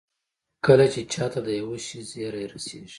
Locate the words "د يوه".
1.47-1.77